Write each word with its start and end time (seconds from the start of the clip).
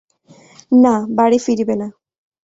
নাঃ, 0.81 1.01
বাড়ি 1.17 1.39
ফিরিবে 1.45 1.75
না। 1.75 1.87